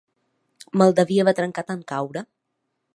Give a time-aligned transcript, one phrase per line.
[0.81, 2.29] Me'l devia haver trencat en caure